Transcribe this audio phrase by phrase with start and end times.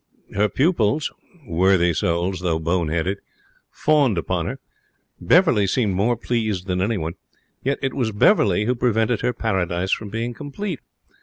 [0.33, 1.11] Her pupils
[1.45, 3.19] worthy souls, though bone headed
[3.69, 4.59] fawned upon her.
[5.19, 7.13] Beverley seemed more pleased than anyone.
[7.63, 10.79] Yet it was Beverley who prevented her paradise from being complete.